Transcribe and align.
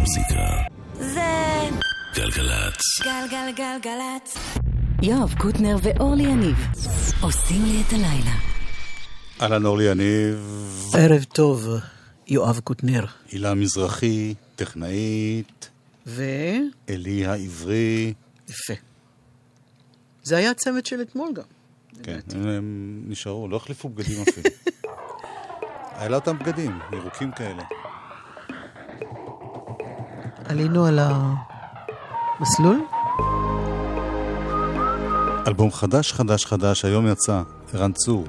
המוזיקה. 0.00 0.62
זה 0.94 1.20
גלגלצ. 2.14 2.80
גלגלגלגלצ. 3.02 4.36
יואב 5.02 5.34
קוטנר 5.38 5.76
ואורלי 5.82 6.22
יניב 6.22 6.56
עושים 7.20 7.64
לי 7.64 7.82
את 7.86 7.92
הלילה. 7.92 8.34
אהלן 9.42 9.66
אורלי 9.66 9.84
יניב, 9.90 10.38
ערב 10.98 11.24
טוב, 11.24 11.68
יואב 12.28 12.60
קוטנר. 12.64 13.04
הילה 13.32 13.54
מזרחי, 13.54 14.34
טכנאית, 14.56 15.70
ו... 16.06 16.24
אלי 16.88 17.26
העברי. 17.26 18.14
יפה. 18.48 18.74
זה 20.22 20.36
היה 20.36 20.50
הצמד 20.50 20.86
של 20.86 21.02
אתמול 21.02 21.32
גם. 21.32 21.44
כן, 22.02 22.18
הם 22.34 23.02
נשארו, 23.08 23.48
לא 23.48 23.56
החליפו 23.56 23.88
בגדים 23.88 24.22
אפילו. 24.22 24.50
היה 25.98 26.08
לה 26.08 26.16
אותם 26.16 26.38
בגדים, 26.38 26.78
ירוקים 26.92 27.32
כאלה. 27.32 27.62
עלינו 30.50 30.86
על 30.86 30.98
המסלול? 32.38 32.80
אלבום 35.46 35.72
חדש 35.72 36.12
חדש 36.12 36.46
חדש, 36.46 36.84
היום 36.84 37.06
יצא, 37.06 37.42
ערן 37.74 37.92
צור. 37.92 38.24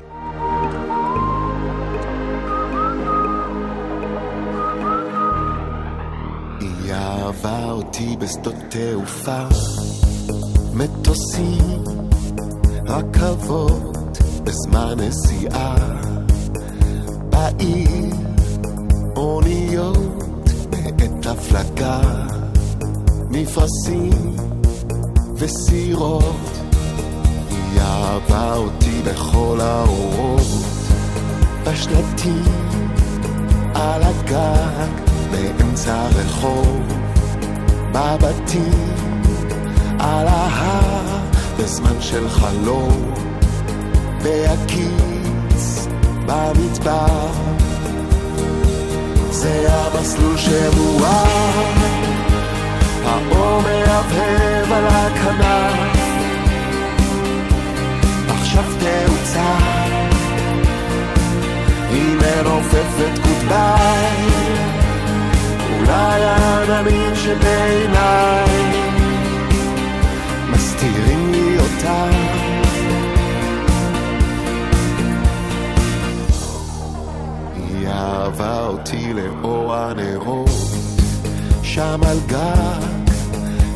היא 6.60 6.94
אהבה 6.94 7.72
אותי 7.72 8.16
בשדות 8.20 8.56
תעופה, 8.70 9.44
מטוסים, 10.74 11.84
רכבות, 12.88 14.18
בזמן 14.44 14.96
נסיעה, 15.00 15.76
בעיר, 17.30 18.16
אוניות, 19.16 20.31
בעת 21.02 21.26
הפלגה, 21.26 22.02
מפרשים 23.30 24.36
וסירות, 25.36 26.52
היא 27.50 27.82
אהבה 27.82 28.56
אותי 28.56 29.02
בכל 29.06 29.58
האורות, 29.62 30.48
בשלטים, 31.66 32.44
על 33.74 34.02
הגג, 34.04 35.02
באמצע 35.32 35.94
הרחוב, 35.96 36.82
בבתים, 37.92 38.94
על 40.00 40.28
ההר, 40.28 41.20
בזמן 41.60 42.02
של 42.02 42.30
חלום, 42.30 43.14
בהקיץ, 44.24 45.88
במדבר. 46.26 47.61
זה 49.42 49.68
המסלול 49.70 50.38
שמואר, 50.38 51.62
האור 53.06 53.62
מהבהב 53.62 54.72
על 54.72 54.86
הכנף, 54.88 55.98
עכשיו 58.30 58.64
תאוצר. 58.64 59.92
היא 61.90 62.16
מרופפת 62.16 63.20
גודביי, 63.28 64.28
אולי 65.80 66.24
העננים 66.24 67.16
שבעיניי 67.16 68.51
אהבה 78.42 78.68
אותי 78.68 79.14
לאור 79.14 79.76
הנרות, 79.76 80.50
שם 81.64 82.00
על 82.08 82.18
גג 82.28 83.12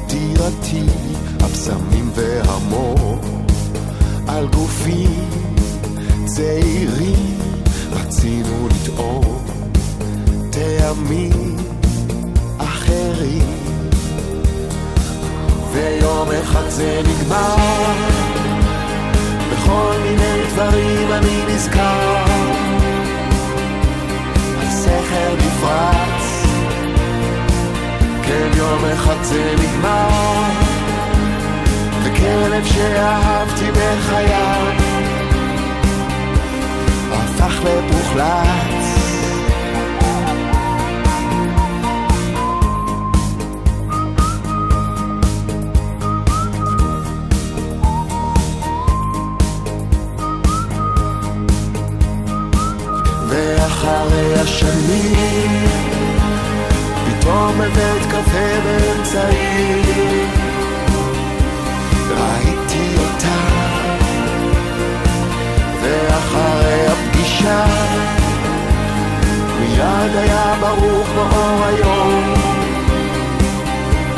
דירתי, 0.07 0.83
הבשמים 1.39 2.11
והמור, 2.15 3.19
על 4.27 4.47
גופי 4.47 5.07
צעירים 6.25 7.37
רצינו 7.91 8.67
לטעום. 8.67 9.45
טעמים 10.49 11.55
אחרים 12.57 13.47
ויום 15.71 16.27
אחד 16.43 16.69
זה 16.69 17.01
נגמר. 17.07 17.55
בכל 19.51 19.93
מיני 20.03 20.41
דברים 20.53 21.11
אני 21.11 21.55
נזכר 21.55 22.64
הסכר 24.95 25.35
נפרץ 25.35 26.45
כן 28.23 28.49
יום 28.57 28.85
אחד 28.93 29.23
זה 29.23 29.55
נגמר 29.59 30.43
וכלב 32.03 32.65
שאהבתי 32.65 33.71
בחיי 33.71 34.33
הפך 37.11 37.59
לפוחלץ 37.63 38.84
ואחרי 53.85 54.33
השנים 54.33 55.65
פתאום 57.05 57.51
בבית 57.57 58.05
קפה 58.07 58.59
באמצעי. 58.63 59.81
ראיתי 62.09 62.95
אותה. 62.97 63.39
ואחרי 65.81 66.87
הפגישה 66.87 67.65
מיד 69.59 70.15
היה 70.15 70.53
ברור 70.59 71.03
כמו 71.05 71.21
אור 71.21 71.63
היום. 71.65 72.33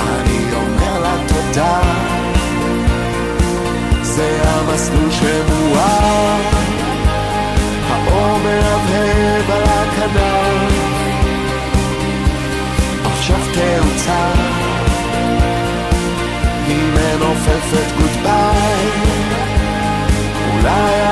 אני 0.01 0.53
אומר 0.53 0.99
לה 1.01 1.15
תודה. 1.27 1.81
זה 4.01 4.41
המסלול 4.43 5.11
שמואר 5.11 6.76
האור 8.27 8.39
מהבהב 8.39 9.51
על 9.51 9.63
הכנף 9.63 10.73
עכשיו 13.05 13.39
תאוצר 13.53 14.31
היא 16.67 16.83
מנופפת 16.93 17.91
גודביי 17.99 18.87
אולי 20.53 21.06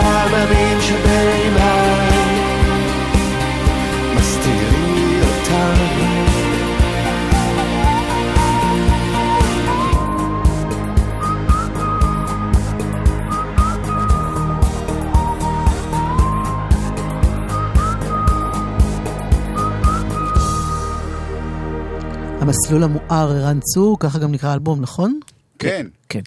המסלול 22.65 22.83
המואר 22.83 23.31
ערן 23.31 23.59
צור, 23.59 23.99
ככה 23.99 24.19
גם 24.19 24.31
נקרא 24.31 24.49
האלבום, 24.49 24.81
נכון? 24.81 25.19
כן. 25.59 25.87
כן. 26.09 26.21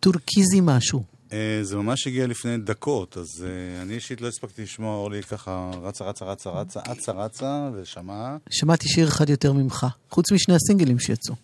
טורקיזי 0.00 0.60
משהו. 0.62 1.02
אה, 1.32 1.58
זה 1.62 1.76
ממש 1.76 2.06
הגיע 2.06 2.26
לפני 2.26 2.58
דקות, 2.58 3.16
אז 3.16 3.26
אה, 3.44 3.82
אני 3.82 3.94
אישית 3.94 4.20
לא 4.20 4.28
הספקתי 4.28 4.62
לשמוע, 4.62 4.96
אורלי 4.96 5.22
ככה 5.22 5.70
רצה, 5.82 6.04
רצה, 6.04 6.24
רצה, 6.24 6.50
רצה, 6.50 6.80
אצה, 6.92 7.12
רצה, 7.12 7.70
ושמעה. 7.74 8.36
שמעתי 8.50 8.88
שיר 8.88 9.08
אחד 9.08 9.30
יותר 9.30 9.52
ממך, 9.52 9.86
חוץ 10.10 10.32
משני 10.32 10.54
הסינגלים 10.54 10.98
שיצאו. 10.98 11.34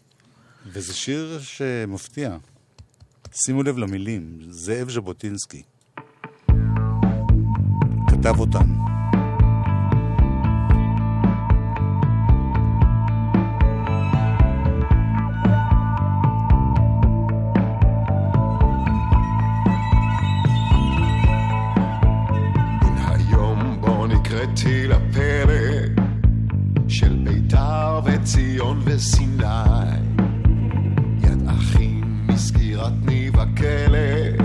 וזה 0.66 0.94
שיר 0.94 1.40
שמפתיע. 1.43 2.37
שימו 3.32 3.62
לב 3.62 3.78
למילים, 3.78 4.38
זאב 4.50 4.90
ז'בוטינסקי. 4.90 5.62
כתב 8.11 8.40
אותן. 8.40 8.98
נקראתי 24.58 24.87
לפרק 24.88 26.05
של 26.88 27.16
ביתר 27.25 28.00
וציון 28.05 28.81
וסיני. 28.84 29.44
יד 31.22 31.49
אחים 31.49 32.26
מסגירת 32.26 32.93
ניב 33.05 33.40
הכלא 33.40 34.44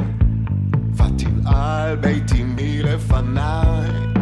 ותנעל 0.93 1.95
ביתי 1.95 2.43
מלפניי 2.43 4.12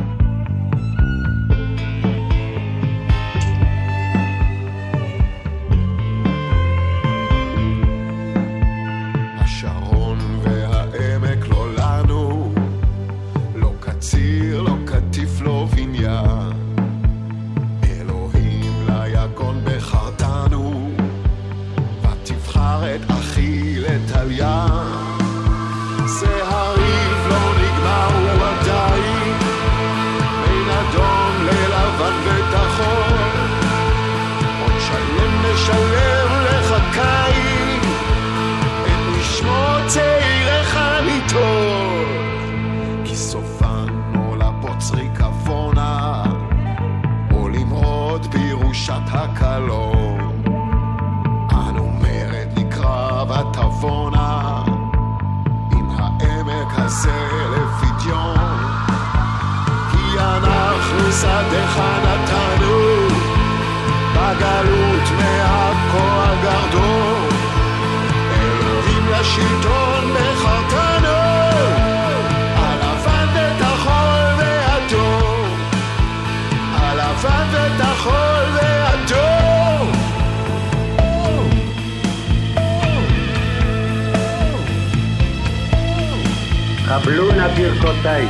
ברכותיי, 87.62 88.28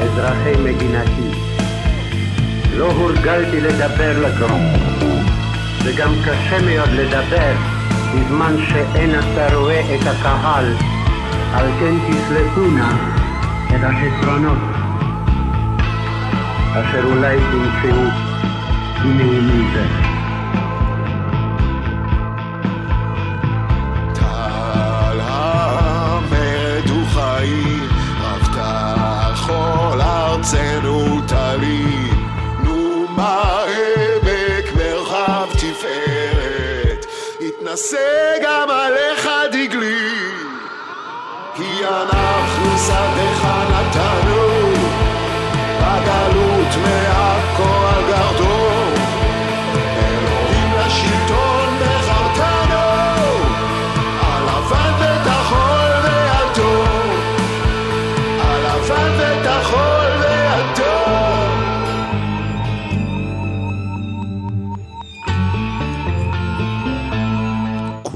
אזרחי 0.00 0.52
מדינתי. 0.64 1.38
לא 2.76 2.92
הורגלתי 2.92 3.60
לדבר 3.60 4.26
לגרום, 4.26 4.62
וגם 5.84 6.12
קשה 6.24 6.58
מאוד 6.66 6.88
לדבר 6.88 7.52
בזמן 8.14 8.54
שאין 8.68 9.10
אתה 9.10 9.56
רואה 9.56 9.80
את 9.80 10.06
הקהל, 10.06 10.74
על 11.54 11.66
כן 11.80 11.94
תסלחו 12.10 12.60
נא 12.60 12.90
את 13.68 13.80
החסרונות, 13.82 14.58
אשר 16.72 17.04
אולי 17.04 17.36
תמצאו 17.36 18.04
בנאומי 19.02 19.64
זה. 19.74 20.03
יתנשא 37.74 38.34
גם 38.42 38.70
עליך 38.70 39.28
דגלי. 39.52 40.08
כי 41.54 41.84
אנחנו 41.84 42.78
שדך 42.78 43.48
נתנו, 43.70 44.72
בגלות 45.80 46.43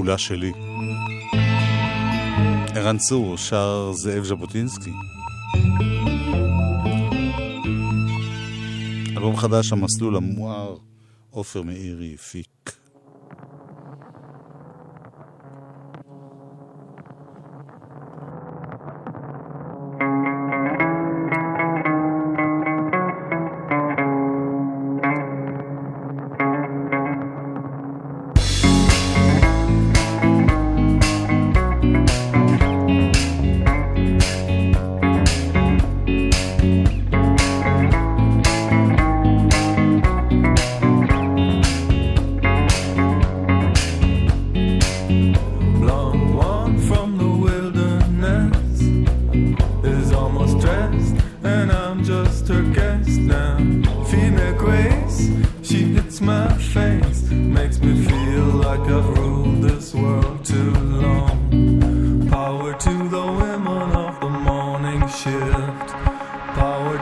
כולה 0.08 0.18
שלי. 0.18 0.52
ערן 2.74 2.98
צור 2.98 3.36
שר 3.36 3.92
זאב 3.92 4.24
ז'בוטינסקי. 4.24 4.90
אלבום 9.16 9.36
חדש, 9.36 9.72
המסלול 9.72 10.16
המואר, 10.16 10.76
עופר 11.30 11.62
מאירי 11.62 12.14
הפיק. 12.14 12.77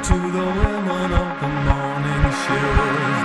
To 0.06 0.12
the 0.12 0.18
women 0.18 1.12
of 1.12 1.40
the 1.40 1.48
morning 1.48 2.32
shift. 2.32 3.15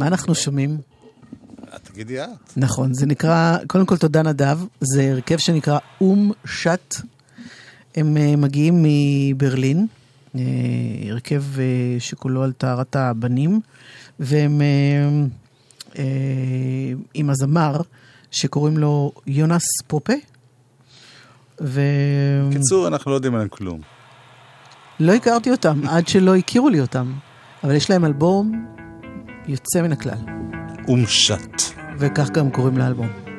מה- 0.00 0.06
אנחנו 0.06 0.34
שומעים? 0.34 0.78
תגידי 1.82 2.20
את. 2.22 2.28
נכון, 2.56 2.94
זה 2.94 3.06
נקרא, 3.06 3.56
קודם 3.66 3.86
כל 3.86 3.96
תודה 3.96 4.22
נדב, 4.22 4.58
זה 4.80 5.10
הרכב 5.12 5.36
שנקרא 5.38 5.78
אום 6.00 6.32
שט. 6.44 6.94
הם 7.94 8.16
אה, 8.16 8.36
מגיעים 8.36 8.84
מברלין, 8.84 9.86
אה, 10.34 10.40
הרכב 11.10 11.42
אה, 11.58 11.64
שכולו 11.98 12.42
על 12.42 12.52
טהרת 12.52 12.96
הבנים, 12.96 13.60
והם 14.20 14.60
עם 17.14 17.30
הזמר 17.30 17.80
שקוראים 18.30 18.78
לו 18.78 19.12
יונס 19.26 19.62
פופה. 19.86 20.12
ו... 21.60 21.80
בקיצור, 22.50 22.88
אנחנו 22.88 23.10
לא 23.10 23.16
יודעים 23.16 23.34
עליהם 23.34 23.48
כלום. 23.48 23.80
לא 25.00 25.12
הכרתי 25.12 25.50
אותם 25.50 25.80
עד 25.88 26.08
שלא 26.08 26.36
הכירו 26.36 26.68
לי 26.68 26.80
אותם, 26.80 27.12
אבל 27.64 27.74
יש 27.74 27.90
להם 27.90 28.04
אלבום 28.04 28.66
יוצא 29.50 29.82
מן 29.82 29.92
הכלל. 29.92 30.18
אומשת. 30.88 31.62
וכך 31.98 32.30
גם 32.30 32.50
קוראים 32.50 32.78
לאלבום. 32.78 33.29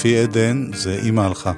אפי 0.00 0.18
עדן 0.18 0.70
זה 0.72 1.00
"אמא 1.04 1.20
הלכה". 1.20 1.52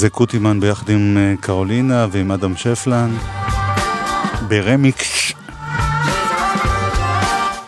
זה 0.00 0.10
קוטימן 0.10 0.60
ביחד 0.60 0.90
עם 0.90 1.16
אה, 1.18 1.34
קרולינה 1.40 2.06
ועם 2.10 2.32
אדם 2.32 2.56
שפלן 2.56 3.16
ברמיקס 4.48 5.32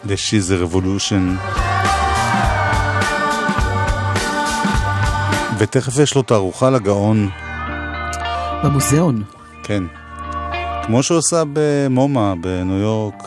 a 0.04 0.64
Revolution. 0.64 1.48
ותכף 5.58 5.98
יש 6.02 6.14
לו 6.14 6.22
תערוכה 6.22 6.70
לגאון, 6.70 7.28
במוזיאון. 8.64 9.22
כן. 9.62 9.84
כמו 10.82 11.02
שהוא 11.02 11.18
עשה 11.18 11.42
במומה 11.52 12.34
בניו 12.40 12.76
יורק, 12.76 13.22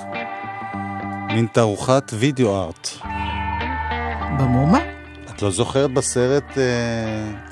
מין 1.33 1.47
תערוכת 1.51 2.11
וידאו 2.19 2.63
ארט. 2.63 2.89
במומה? 4.39 4.79
את 5.29 5.41
לא 5.41 5.51
זוכרת 5.51 5.91
בסרט 5.91 6.57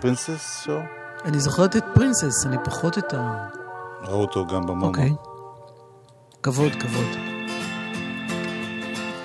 פרינסס 0.01 0.63
שואו? 0.65 1.02
אני 1.25 1.39
זוכרת 1.39 1.75
את 1.75 1.83
פרינסס, 1.93 2.45
אני 2.45 2.57
פחות 2.63 2.97
את 2.97 3.13
ה... 3.13 3.47
ראו 4.01 4.21
אותו 4.21 4.47
גם 4.47 4.65
במומה. 4.65 4.87
אוקיי. 4.87 5.13
כבוד, 6.43 6.71
כבוד. 6.71 7.07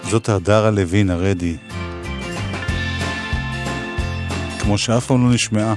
זאת 0.02 0.28
הדרה 0.28 0.70
לוין 0.70 1.10
הרדי. 1.10 1.56
כמו 4.58 4.78
שאף 4.78 5.06
פעם 5.06 5.28
לא 5.28 5.34
נשמעה. 5.34 5.74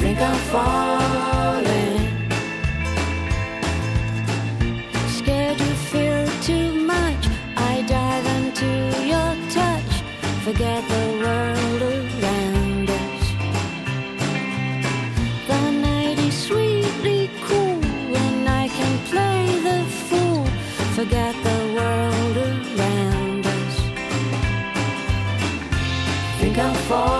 Think 0.00 0.18
I'm 0.20 0.38
falling. 0.52 0.79
for 26.90 27.19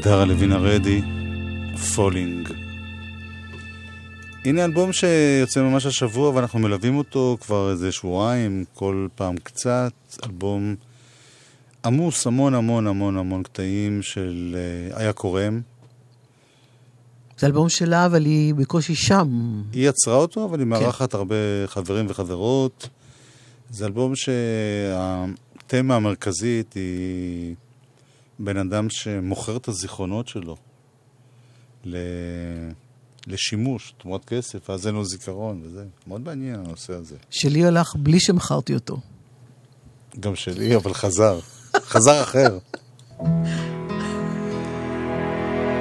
הדרה 0.00 0.24
לוין 0.24 0.52
הרדי, 0.52 1.02
פולינג. 1.94 2.48
הנה 4.44 4.64
אלבום 4.64 4.92
שיוצא 4.92 5.62
ממש 5.62 5.86
השבוע 5.86 6.30
ואנחנו 6.30 6.58
מלווים 6.58 6.96
אותו 6.96 7.36
כבר 7.40 7.70
איזה 7.70 7.92
שבועיים, 7.92 8.64
כל 8.74 9.06
פעם 9.14 9.36
קצת. 9.36 9.92
אלבום 10.24 10.74
עמוס 11.84 12.26
המון 12.26 12.54
המון 12.54 12.86
המון 12.86 13.16
המון 13.16 13.42
קטעים 13.42 14.02
של 14.02 14.56
אה, 14.92 15.00
איה 15.00 15.12
קורם. 15.12 15.60
זה 17.38 17.46
אלבום 17.46 17.68
שלה, 17.68 18.06
אבל 18.06 18.24
היא 18.24 18.54
בקושי 18.54 18.94
שם. 18.94 19.62
היא 19.72 19.88
יצרה 19.88 20.16
אותו, 20.16 20.44
אבל 20.44 20.58
היא 20.58 20.66
מארחת 20.66 21.14
הרבה 21.14 21.36
חברים 21.66 22.06
וחברות. 22.08 22.88
זה 23.70 23.86
אלבום 23.86 24.12
שהתמה 24.16 25.96
המרכזית 25.96 26.72
היא 26.72 27.54
בן 28.38 28.56
אדם 28.56 28.90
שמוכר 28.90 29.56
את 29.56 29.68
הזיכרונות 29.68 30.28
שלו 30.28 30.56
ל... 31.84 31.96
לשימוש, 33.26 33.94
תמורת 33.98 34.24
כסף, 34.24 34.70
ואז 34.70 34.86
אין 34.86 34.94
לו 34.94 35.04
זיכרון 35.04 35.62
וזה. 35.64 35.84
מאוד 36.06 36.20
מעניין 36.20 36.54
הנושא 36.54 36.92
הזה. 36.92 37.16
שלי 37.30 37.64
הלך 37.64 37.96
בלי 37.96 38.20
שמכרתי 38.20 38.74
אותו. 38.74 38.96
גם 40.20 40.36
שלי, 40.36 40.76
אבל 40.76 40.94
חזר. 40.94 41.40
חזר 41.76 42.22
אחר. 42.22 42.58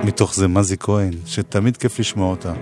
מתוך 0.03 0.35
זה 0.35 0.47
מזי 0.47 0.77
כהן, 0.77 1.13
שתמיד 1.25 1.77
כיף 1.77 1.99
לשמוע 1.99 2.29
אותה. 2.31 2.53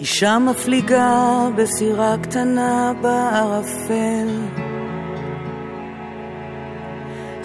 אישה 0.00 0.38
מפליגה 0.38 1.48
בסירה 1.56 2.16
קטנה 2.22 2.92
בערפל, 3.02 4.28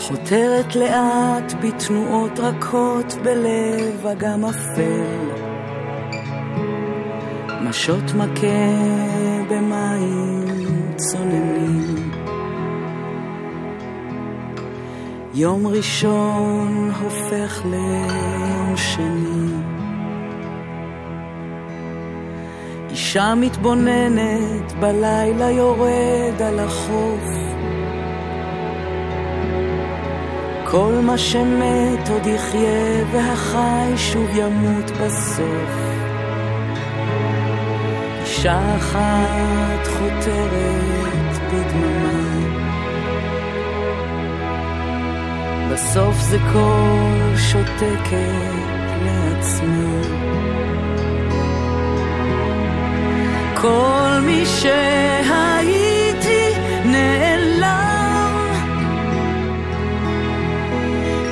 חותרת 0.07 0.75
לאט 0.75 1.53
בתנועות 1.61 2.39
רכות 2.39 3.13
בלב 3.23 4.07
אגם 4.07 4.45
אפל. 4.45 5.41
משות 7.61 8.03
מכה 8.17 8.47
במים 9.49 10.45
צוננים. 10.95 12.11
יום 15.33 15.67
ראשון 15.67 16.91
הופך 17.01 17.61
ליום 17.65 18.73
שני. 18.75 19.55
אישה 22.89 23.35
מתבוננת 23.35 24.71
בלילה 24.79 25.51
יורד 25.51 26.41
על 26.41 26.59
החוף. 26.59 27.50
כל 30.71 30.93
מה 31.03 31.17
שמת 31.17 32.09
עוד 32.09 32.27
יחיה 32.27 33.05
והחי 33.11 33.93
שוב 33.97 34.29
ימות 34.35 34.91
בסוף. 34.91 35.71
אישה 38.21 38.75
אחת 38.77 39.87
חותרת 39.87 41.37
בדממה. 41.47 42.21
בסוף 45.71 46.15
זה 46.19 46.37
קול 46.53 47.37
שותקת 47.37 48.91
לעצמי. 49.05 50.01
כל 53.61 54.19
מי 54.25 54.45
שהייתי 54.45 55.90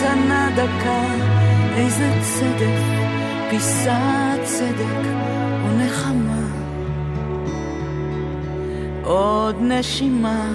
מתנה 0.00 0.50
דקה, 0.56 1.02
איזה 1.76 2.12
צדק, 2.20 2.82
פיסת 3.50 4.40
צדק 4.44 5.06
או 5.62 5.68
נחמה. 5.78 6.46
עוד 9.02 9.56
נשימה. 9.60 10.52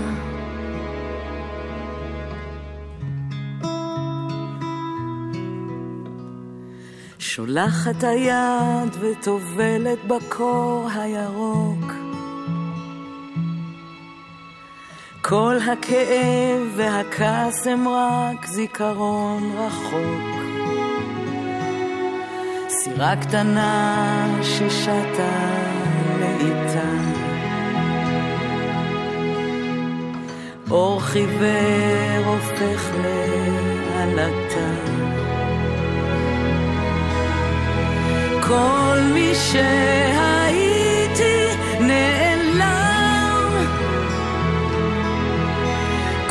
שולחת 7.20 8.04
היד 8.04 8.96
וטובלת 9.00 10.00
בקור 10.08 10.88
הירוק. 10.96 11.85
כל 15.28 15.58
הכאב 15.72 16.62
והכעס 16.76 17.68
הם 17.68 17.88
רק 17.88 18.46
זיכרון 18.46 19.52
רחוק. 19.58 20.44
סירה 22.70 23.16
קטנה 23.16 24.28
ששטה 24.42 25.32
לאיטה. 26.20 26.92
אור 30.72 31.02
חיוור 31.02 32.26
הופך 32.26 32.92
לעלתה. 33.96 34.70
כל 38.48 39.00
מי 39.14 39.32
שהייתי 39.36 40.76
נעלם. 41.80 42.25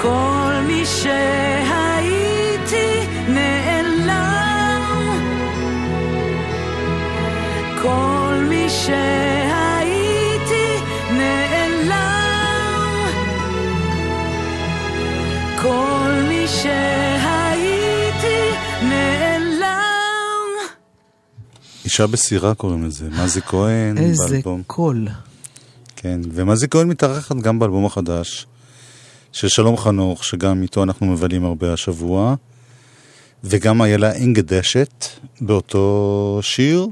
כל 0.05 0.53
מי 0.67 0.87
שהייתי 0.87 2.27
נעלם. 3.29 4.83
כל 7.83 8.47
מי 8.49 8.67
שהייתי 8.71 10.67
נעלם. 11.11 11.95
כל 15.63 16.11
מי 16.29 16.47
שהייתי 16.49 18.41
נעלם. 18.83 19.65
אישה 21.85 22.07
בסירה 22.07 22.55
קוראים 22.55 22.85
לזה, 22.85 23.09
מזי 23.25 23.41
כהן, 23.41 23.99
איזה 23.99 24.29
באלבום. 24.29 24.63
קול. 24.67 25.09
כן, 25.97 26.21
ומזי 26.33 26.69
כהן 26.69 26.89
מתארחת 26.89 27.37
גם 27.37 27.59
באלבום 27.59 27.87
החדש 27.87 28.47
של 29.35 29.49
שלום 29.49 29.77
חנוך, 29.77 30.25
שגם 30.25 30.63
איתו 30.63 30.83
אנחנו 30.83 31.07
מבלים 31.07 31.45
הרבה 31.45 31.73
השבוע, 31.73 32.35
וגם 33.45 33.83
איילה 33.83 34.17
אנגדשת 34.17 35.07
באותו 35.41 36.39
שיר. 36.43 36.87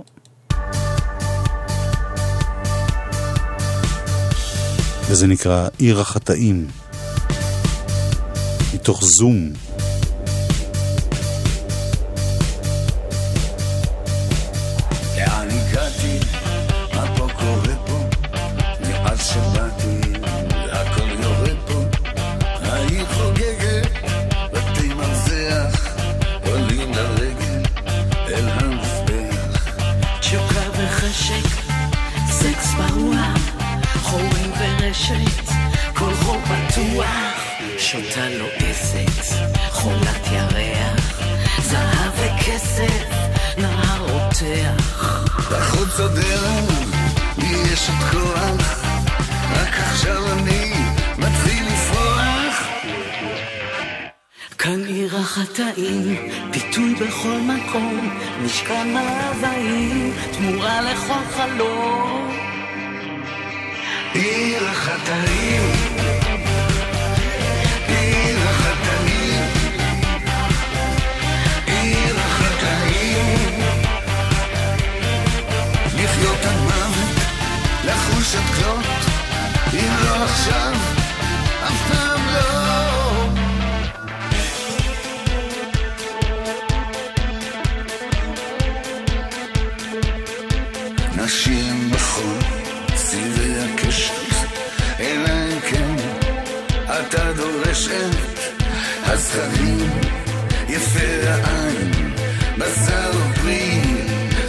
וזה 5.09 5.27
נקרא 5.27 5.69
עיר 5.79 6.01
החטאים, 6.01 6.67
מתוך 8.75 9.03
זום. 9.05 9.53
החטאים, 55.33 56.17
פיתוי 56.53 56.95
בכל 56.95 57.39
מקום, 57.41 58.19
משכן 58.45 58.95
מאוויים, 58.95 60.13
תמורה 60.33 60.81
לכל 60.83 61.25
חלום. 61.37 62.31
עיר 64.15 64.69
החטאים, 64.69 65.63
עיר 67.89 68.39
לחוש 77.85 78.35
עד 78.35 78.55
כלות, 78.55 78.85
אם 79.73 79.93
לא 80.05 80.25
עכשיו, 80.25 80.92
דורשת 97.83 98.53
הזכרים 99.05 99.91
יפה 100.69 101.29
העין, 101.29 101.91
בשר 102.59 103.13
פרי, 103.35 103.81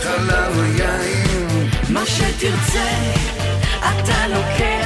חלב 0.01 0.57
ויין. 0.57 1.69
מה 1.89 2.05
שתרצה, 2.05 2.89
אתה 3.79 4.27
לוקח, 4.27 4.82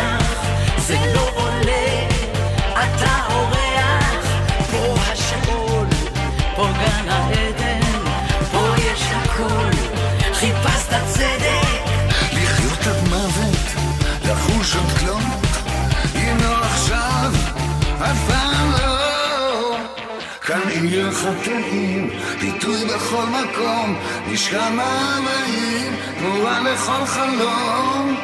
כאן 20.47 20.69
עיר 20.69 21.11
חטאים, 21.11 22.09
ביטוי 22.39 22.85
בכל 22.85 23.25
מקום, 23.25 23.99
משכן 24.31 24.75
מאוויים, 24.75 25.95
תמורה 26.19 26.59
לכל 26.59 27.05
חלום. 27.05 28.17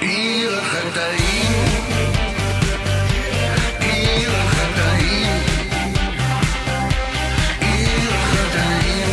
עיר 0.00 0.60
החטאים, 0.60 1.52
עיר 3.80 4.30
החטאים, 4.36 5.40
עיר 7.60 8.10
החטאים. 8.14 9.08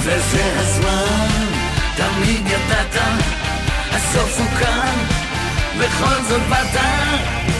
וזה 0.00 0.52
הזמן, 0.56 1.46
תמיד 1.96 2.46
ידעת, 2.46 2.96
הסוף 3.92 4.38
הוא 4.38 4.58
כאן, 4.58 4.94
בכל 5.78 6.22
זאת 6.28 6.42
באת. 6.48 7.55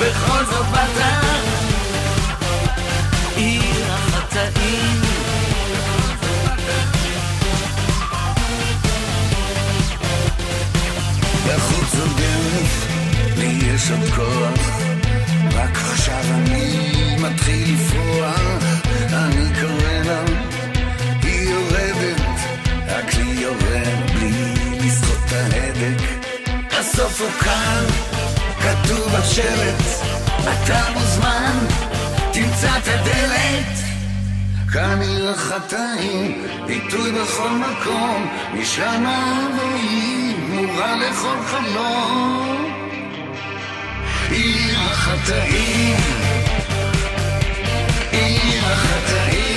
בכל 0.00 0.44
זאת 0.44 0.66
באת 0.66 1.24
עיר 3.36 3.92
החטאים. 3.92 5.00
בחוץ 11.46 11.94
הדרך, 11.94 12.86
לי 13.36 13.46
יש 13.46 13.90
עוד 13.90 14.10
כוח, 14.16 14.80
רק 15.54 15.76
עכשיו 15.76 16.22
אני 16.34 17.16
מתחיל 17.18 17.74
לפרוח, 17.74 18.62
אני 19.12 19.48
קורא 19.60 19.92
לה, 20.04 20.22
היא 21.22 21.50
יורדת, 21.50 22.20
רק 22.88 23.14
לי 23.14 23.40
יורד 23.40 24.12
בלי 24.14 24.54
לסחוט 24.80 25.18
את 25.26 25.32
ההדק. 25.32 26.02
הסוף 26.70 27.20
הוא 27.20 27.30
כאן, 27.30 28.05
כתוב 28.66 29.14
על 29.14 29.22
שלט, 29.22 29.82
אתה 30.42 30.84
מוזמן, 30.94 31.58
תמצא 32.32 32.68
את 32.78 32.88
הדלת. 32.88 33.76
כאן 34.72 35.00
החטאים, 35.30 36.46
ביטוי 36.66 37.12
בכל 37.12 37.50
מקום, 37.50 38.28
משם 38.54 39.04
והיא 39.58 40.34
גמורה 40.36 40.96
לכל 40.96 41.36
חלום. 41.46 42.72
עיר 44.30 44.78
החטאים, 44.80 45.96
עיר 48.10 48.62
החטאים, 48.64 49.55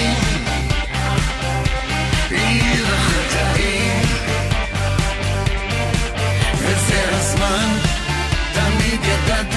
ידעת, 9.09 9.53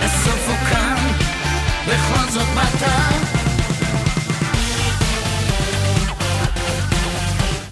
הסוף 0.00 0.48
הוא 0.48 0.56
כאן, 0.70 0.96
בכל 1.86 2.32
זאת 2.32 2.46
באת. 2.54 2.88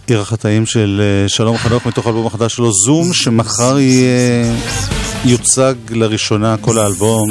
עיר 0.07 0.21
החטאים 0.21 0.67
של 0.67 1.01
אה, 1.25 1.29
שלום 1.29 1.59
חנוך 1.59 1.87
מתוך 1.87 2.07
האלבום 2.07 2.27
החדש 2.27 2.55
שלו, 2.55 2.73
זום, 2.87 3.13
שמחר 3.13 3.79
יהיה- 3.79 4.55
יוצג 5.25 5.75
לראשונה 5.91 6.57
כל 6.61 6.79
האלבום 6.79 7.31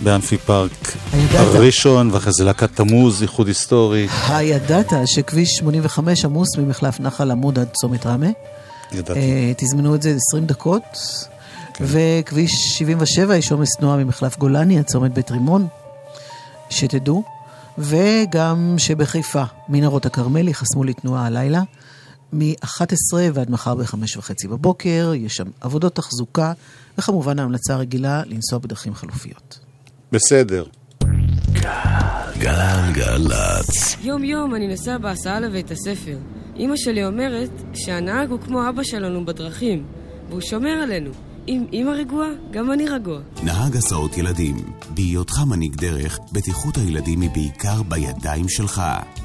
באמפי 0.00 0.36
פארק 0.38 0.92
הידעת? 1.12 1.46
ראשון, 1.54 2.10
ואחרי 2.12 2.32
זה 2.32 2.44
להקת 2.44 2.70
תמוז, 2.76 3.22
איחוד 3.22 3.48
היסטורי. 3.48 4.08
הידעת 4.28 4.92
שכביש 5.06 5.48
85 5.58 6.24
עמוס 6.24 6.48
ממחלף 6.58 7.00
נחל 7.00 7.30
עמוד 7.30 7.58
עד 7.58 7.68
צומת 7.72 8.06
ראמה? 8.06 8.26
ידעתי. 8.92 9.20
אה, 9.20 9.52
תזמנו 9.56 9.94
את 9.94 10.02
זה 10.02 10.14
20 10.28 10.46
דקות. 10.46 10.82
וכביש 11.80 12.52
77 12.78 13.36
יש 13.36 13.52
עומס 13.52 13.76
תנועה 13.78 13.96
ממחלף 13.96 14.38
גולני 14.38 14.78
עד 14.78 14.84
צומת 14.84 15.14
בית 15.14 15.30
רימון, 15.30 15.66
שתדעו. 16.70 17.22
וגם 17.78 18.74
שבחיפה, 18.78 19.42
מנהרות 19.68 20.06
הכרמל 20.06 20.48
יחסמו 20.48 20.84
לתנועה 20.84 21.26
הלילה, 21.26 21.62
מ-11 22.32 23.14
ועד 23.34 23.50
מחר 23.50 23.74
ב-5 23.74 23.94
וחצי 24.16 24.48
בבוקר, 24.48 25.12
יש 25.16 25.34
שם 25.34 25.44
עבודות 25.60 25.94
תחזוקה, 25.94 26.52
וכמובן 26.98 27.38
ההמלצה 27.38 27.74
הרגילה 27.74 28.22
לנסוע 28.26 28.58
בדרכים 28.58 28.94
חלופיות. 28.94 29.58
בסדר. 30.12 30.64
גלגלצ. 32.38 33.96
יום 34.00 34.24
יום 34.24 34.54
אני 34.54 34.68
נוסע 34.68 34.98
בהסעה 34.98 35.40
לבית 35.40 35.70
הספר. 35.70 36.18
אמא 36.56 36.76
שלי 36.76 37.06
אומרת 37.06 37.50
שהנהג 37.74 38.30
הוא 38.30 38.40
כמו 38.40 38.68
אבא 38.68 38.82
שלנו 38.82 39.26
בדרכים, 39.26 39.86
והוא 40.28 40.40
שומר 40.40 40.70
עלינו. 40.82 41.10
אם 41.48 41.64
אמא 41.72 41.90
רגועה, 41.90 42.28
גם 42.50 42.72
אני 42.72 42.88
רגוע. 42.88 43.20
נהג 43.42 43.76
הסעות 43.76 44.18
ילדים, 44.18 44.56
בהיותך 44.94 45.38
מנהיג 45.46 45.76
דרך, 45.76 46.18
בטיחות 46.32 46.76
הילדים 46.76 47.20
היא 47.20 47.30
בעיקר 47.30 47.82
בידיים 47.82 48.48
שלך. 48.48 48.82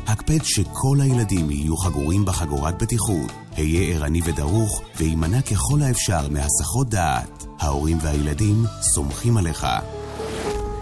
הקפד 0.08 0.43
שכל 0.43 0.97
הילדים 1.01 1.51
יהיו 1.51 1.77
חגורים 1.77 2.25
בחגורת 2.25 2.82
בטיחות. 2.84 3.32
היה 3.55 3.82
ערני 3.82 4.21
ודרוך, 4.23 4.82
והימנע 4.99 5.41
ככל 5.41 5.82
האפשר 5.82 6.29
מהסחות 6.29 6.89
דעת. 6.89 7.45
ההורים 7.60 7.97
והילדים 8.01 8.63
סומכים 8.82 9.38
עליך. 9.38 9.67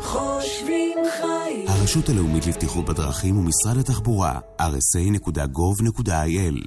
חושבים 0.08 0.98
חיים. 1.22 1.68
הרשות 1.68 2.10
הלאומית 2.10 2.48
לבטיחות 2.48 2.86
בדרכים 2.86 3.38
ומשרד 3.38 3.78
התחבורה, 3.78 4.40
rsa.gov.il 4.62 6.12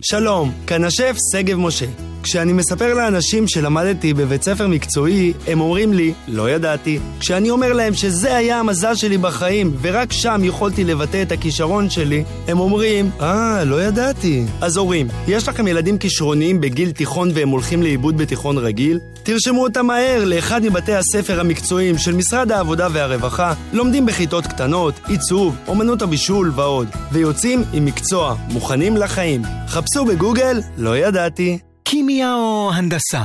שלום, 0.03 0.53
כאן 0.67 0.85
השף 0.85 1.17
שגב 1.33 1.57
משה. 1.57 1.87
כשאני 2.23 2.53
מספר 2.53 2.95
לאנשים 2.95 3.49
שלמדתי 3.49 4.15
בבית 4.15 4.43
ספר 4.43 4.67
מקצועי, 4.67 5.33
הם 5.47 5.61
אומרים 5.61 5.93
לי, 5.93 6.13
לא 6.29 6.51
ידעתי. 6.51 6.99
כשאני 7.21 7.51
אומר 7.51 7.73
להם 7.73 7.95
שזה 7.95 8.37
היה 8.37 8.61
המזל 8.61 8.95
שלי 8.95 9.19
בחיים, 9.19 9.77
ורק 9.81 10.13
שם 10.13 10.41
יכולתי 10.45 10.85
לבטא 10.85 11.23
את 11.23 11.33
הכישרון 11.33 11.91
שלי, 11.91 12.25
הם 12.49 12.61
אומרים, 12.61 13.11
אה, 13.21 13.65
לא 13.65 13.83
ידעתי. 13.83 14.45
אז 14.61 14.77
הורים, 14.77 15.09
יש 15.29 15.49
לכם 15.49 15.69
ילדים 15.69 15.99
כישרוניים 15.99 16.61
בגיל 16.61 16.91
תיכון 16.91 17.31
והם 17.35 17.49
הולכים 17.49 17.83
לאיבוד 17.83 18.17
בתיכון 18.17 18.59
רגיל? 18.59 18.99
תרשמו 19.23 19.63
אותם 19.63 19.87
מהר 19.87 20.25
לאחד 20.25 20.63
מבתי 20.63 20.95
הספר 20.95 21.41
המקצועיים 21.41 21.99
של 21.99 22.15
משרד 22.15 22.53
העבודה 22.53 22.89
והרווחה, 22.93 23.30
לומדים 23.73 24.07
בכיתות 24.07 24.47
קטנות, 24.47 24.95
עיצוב, 25.09 25.57
אומנות 25.69 26.03
הבישול 26.03 26.53
ועוד, 26.55 26.89
ויוצאים 27.13 27.63
עם 27.73 27.85
מקצוע, 27.85 28.35
מוכנים 28.53 28.97
לחיים. 28.97 29.43
חפשו 29.69 30.05
בגוגל, 30.05 30.61
לא 30.77 30.97
ידעתי. 30.97 31.59
קימיה 31.83 32.35
או 32.35 32.71
הנדסה? 32.75 33.25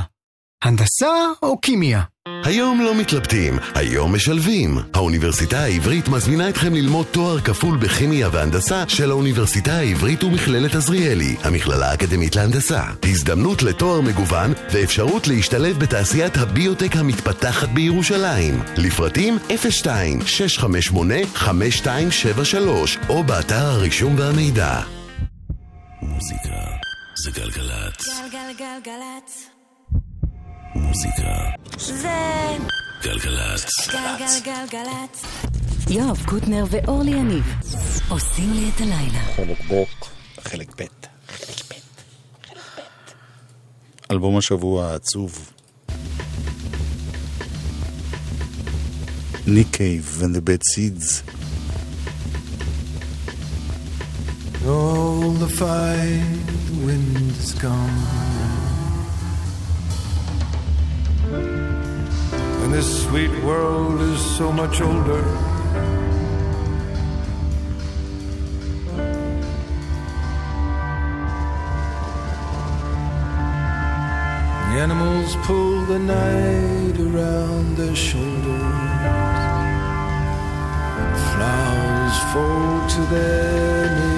הנדסה 0.64 1.12
או 1.42 1.58
קימיה? 1.60 2.02
היום 2.44 2.80
לא 2.80 2.94
מתלבטים, 2.94 3.58
היום 3.74 4.14
משלבים. 4.14 4.78
האוניברסיטה 4.94 5.58
העברית 5.58 6.08
מזמינה 6.08 6.48
אתכם 6.48 6.74
ללמוד 6.74 7.06
תואר 7.10 7.40
כפול 7.40 7.76
בכימיה 7.76 8.28
והנדסה 8.32 8.84
של 8.88 9.10
האוניברסיטה 9.10 9.72
העברית 9.72 10.24
ומכללת 10.24 10.74
עזריאלי, 10.74 11.36
המכללה 11.42 11.90
האקדמית 11.90 12.36
להנדסה. 12.36 12.82
הזדמנות 13.02 13.62
לתואר 13.62 14.00
מגוון 14.00 14.52
ואפשרות 14.72 15.28
להשתלב 15.28 15.78
בתעשיית 15.78 16.36
הביוטק 16.36 16.96
המתפתחת 16.96 17.68
בירושלים. 17.68 18.62
לפרטים 18.76 19.38
02-658-5273 21.38 21.46
או 23.08 23.24
באתר 23.24 23.66
הרישום 23.66 24.14
והמידע. 24.18 24.80
מוזיקה 26.02 26.60
זה 27.24 27.30
גלגלצ. 27.30 28.08
גלגלגלגלצ. 28.32 29.55
מוזיקה 30.76 31.34
זה 31.78 32.56
גלגלצ. 33.02 33.88
גלגלגלגלצ. 33.88 35.24
יואב 35.90 36.22
קוטנר 36.26 36.64
ואורלי 36.70 37.10
יניב 37.10 37.44
עושים 38.08 38.52
לי 38.52 38.70
את 38.74 38.80
הלילה. 38.80 39.22
חלק 39.36 39.70
ב', 39.70 39.84
חלק 40.40 40.80
ב'. 40.80 40.86
אלבום 44.10 44.36
השבוע 44.36 44.86
העצוב. 44.86 45.50
ניק 49.46 49.68
קייב 49.70 50.22
and 50.22 50.36
the 50.36 50.40
bad 50.40 50.62
seeds. 50.74 51.22
All 54.66 55.30
the 55.44 55.50
fight, 55.60 56.46
the 56.68 56.76
wind 56.86 57.30
is 57.44 57.52
gone. 57.62 58.55
And 61.34 62.72
this 62.72 63.04
sweet 63.04 63.30
world 63.42 64.00
is 64.00 64.20
so 64.36 64.52
much 64.52 64.80
older. 64.80 65.22
The 74.68 74.82
animals 74.82 75.36
pull 75.42 75.84
the 75.86 75.98
night 75.98 77.00
around 77.00 77.76
their 77.76 77.96
shoulders. 77.96 78.62
Flowers 81.32 82.18
fall 82.32 82.88
to 82.88 83.00
their 83.14 83.90
naked 83.96 84.15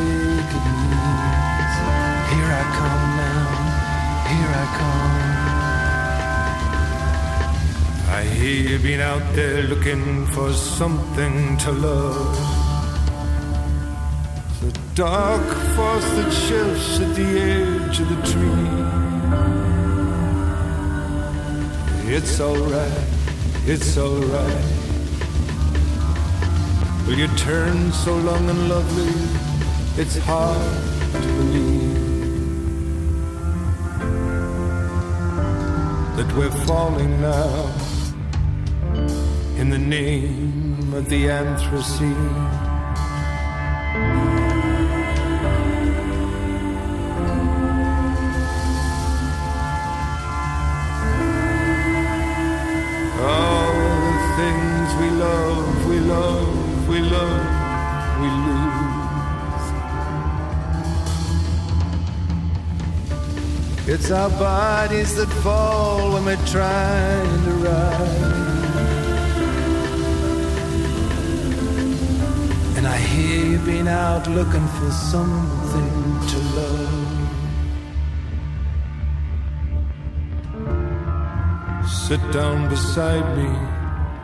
I 8.18 8.22
hear 8.24 8.70
you've 8.70 8.82
been 8.82 9.00
out 9.00 9.22
there 9.36 9.62
looking 9.62 10.26
for 10.34 10.52
something 10.52 11.56
to 11.58 11.70
love. 11.70 12.36
The 14.60 14.72
dark 14.96 15.46
force 15.76 16.08
that 16.16 16.32
shelves 16.32 16.98
at 16.98 17.14
the 17.14 17.30
edge 17.54 18.00
of 18.00 18.08
the 18.08 18.20
tree. 18.30 18.72
It's 22.12 22.40
alright, 22.40 23.06
it's 23.66 23.96
alright. 23.96 24.64
Will 27.06 27.18
you 27.20 27.28
turn 27.36 27.92
so 27.92 28.16
long 28.16 28.50
and 28.50 28.68
lovely? 28.68 29.14
It's 29.96 30.18
hard 30.18 31.12
to 31.12 31.28
believe 31.38 31.94
that 36.16 36.34
we're 36.36 36.66
falling 36.66 37.20
now 37.20 37.97
in 39.58 39.70
the 39.70 39.78
name 39.78 40.94
of 40.94 41.08
the 41.08 41.24
anthracene. 41.26 42.58
It's 63.90 64.10
our 64.10 64.28
bodies 64.30 65.16
that 65.16 65.28
fall 65.42 66.12
when 66.12 66.26
we're 66.26 66.46
trying 66.46 67.44
to 67.44 67.50
rise. 67.52 68.37
Hear 73.18 73.44
you 73.52 73.58
been 73.58 73.88
out 73.88 74.26
looking 74.28 74.66
for 74.78 74.90
something 74.90 75.90
to 76.30 76.38
love. 76.58 77.18
Sit 82.06 82.22
down 82.32 82.68
beside 82.68 83.26
me 83.36 83.50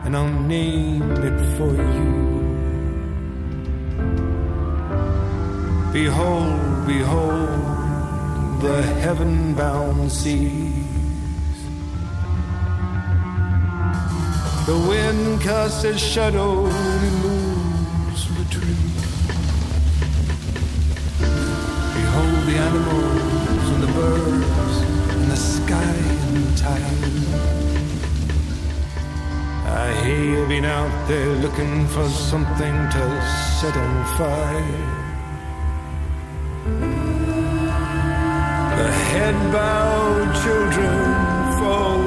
and 0.03 0.15
I'll 0.15 0.39
name 0.55 1.11
it 1.29 1.39
for 1.55 1.71
you. 1.97 2.13
Behold, 5.93 6.87
behold 6.87 7.65
the 8.61 8.81
heaven 9.03 9.53
bound 9.55 10.11
seas. 10.11 10.73
The 14.65 14.77
wind 14.89 15.41
casts 15.41 15.83
a 15.83 15.97
shadow 15.97 16.65
sky 25.75 25.93
the 26.33 26.57
tide. 26.57 27.01
I 29.67 29.93
hear 30.03 30.23
you've 30.23 30.49
been 30.49 30.65
out 30.65 31.07
there 31.07 31.33
looking 31.45 31.87
for 31.87 32.07
something 32.09 32.75
to 32.95 33.03
set 33.59 33.75
on 33.75 34.05
fire. 34.17 34.85
The 38.79 38.91
head 39.11 39.37
bowed 39.53 40.31
children 40.43 40.97
fall 41.57 42.04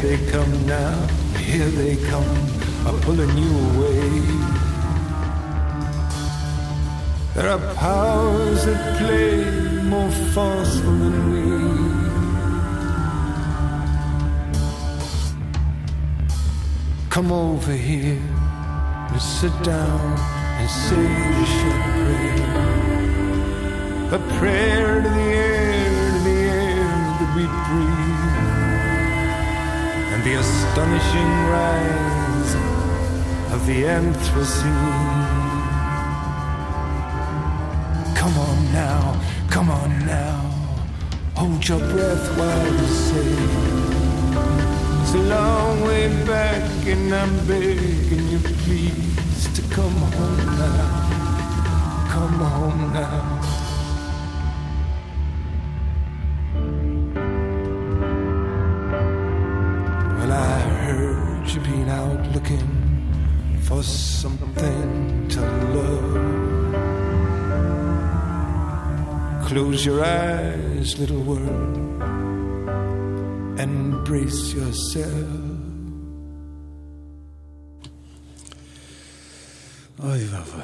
they 0.00 0.16
come 0.30 0.66
now, 0.66 1.06
here 1.36 1.70
they 1.80 1.96
come, 2.10 2.24
are 2.86 2.98
pulling 3.00 3.36
you 3.36 3.50
away. 3.70 4.10
There 7.34 7.48
are 7.48 7.62
powers 7.74 8.64
that 8.66 8.98
play 8.98 9.44
more 9.84 10.10
forceful 10.34 10.96
than 11.04 11.16
we. 11.30 11.40
Come 17.10 17.32
over 17.32 17.72
here 17.72 18.22
and 19.10 19.20
sit 19.20 19.52
down 19.62 20.18
and 20.60 20.70
say 20.70 21.08
short 21.56 21.82
prayer. 22.00 22.50
A 24.12 24.18
prayer 24.38 25.02
to 25.02 25.08
the 25.08 25.20
air, 25.20 25.79
and 30.20 30.26
the 30.26 30.38
astonishing 30.38 31.32
rise 31.48 32.54
of 33.54 33.66
the 33.66 33.84
Anthracene. 33.84 34.66
Come 38.14 38.36
on 38.38 38.72
now, 38.72 39.20
come 39.50 39.70
on 39.70 40.06
now, 40.06 40.40
hold 41.34 41.66
your 41.66 41.78
breath 41.78 42.38
while 42.38 42.72
you 42.72 42.86
say. 42.86 43.34
It's 45.02 45.14
a 45.14 45.22
long 45.36 45.80
way 45.82 46.08
back, 46.26 46.86
and 46.86 47.14
I'm 47.14 47.46
begging 47.46 48.28
you 48.28 48.40
please 48.64 49.48
to 49.54 49.62
come 49.74 50.00
home 50.18 50.46
now, 50.58 52.08
come 52.10 52.38
home 52.38 52.92
now. 52.92 53.39
Close 69.80 69.86
your 69.86 70.04
eyes, 70.04 70.98
little 70.98 71.22
world, 71.30 71.76
and 73.62 74.04
brace 74.04 74.52
yourself. 74.54 75.30
אוי 79.98 80.24
ואבוי. 80.30 80.62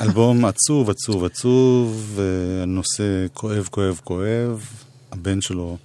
אלבום 0.00 0.44
עצוב, 0.44 0.90
עצוב, 0.90 1.24
עצוב, 1.24 2.18
נושא 2.66 3.26
כואב, 3.34 3.68
כואב, 3.70 4.00
כואב. 4.04 4.66
הבן 5.12 5.40
שלו 5.40 5.76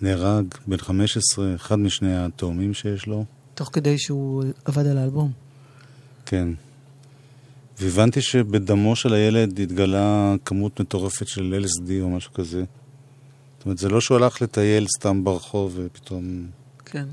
נהרג, 0.00 0.44
בן 0.66 0.78
15, 0.78 1.54
אחד 1.54 1.78
משני 1.78 2.16
התאומים 2.24 2.74
שיש 2.74 3.06
לו. 3.06 3.24
תוך 3.54 3.70
כדי 3.72 3.98
שהוא 3.98 4.44
עבד 4.64 4.86
על 4.86 4.98
האלבום. 4.98 5.32
כן. 6.26 6.48
והבנתי 7.82 8.20
שבדמו 8.20 8.96
של 8.96 9.12
הילד 9.14 9.60
התגלה 9.60 10.34
כמות 10.44 10.80
מטורפת 10.80 11.28
של 11.28 11.64
LSD 11.64 11.90
או 12.00 12.10
משהו 12.10 12.32
כזה. 12.32 12.64
זאת 13.58 13.64
אומרת, 13.66 13.78
זה 13.78 13.88
לא 13.88 14.00
שהוא 14.00 14.16
הלך 14.16 14.42
לטייל 14.42 14.86
סתם 14.96 15.24
ברחוב 15.24 15.72
ופתאום... 15.76 16.46
כן. 16.84 17.06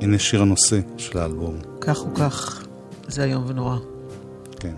הנה 0.00 0.18
שיר 0.18 0.42
הנושא 0.42 0.80
של 0.96 1.18
האלבום. 1.18 1.58
כך 1.80 1.98
או 1.98 2.14
כך, 2.14 2.66
זה 3.08 3.24
איום 3.24 3.44
ונורא. 3.48 3.76
כן. 4.60 4.74